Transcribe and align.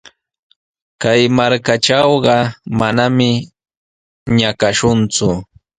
Kay 1.01 1.21
markaatrawqa 1.37 2.35
manami 2.79 3.29
ñakashunku. 4.37 5.29